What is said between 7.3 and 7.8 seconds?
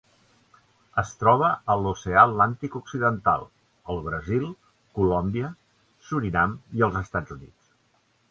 Units.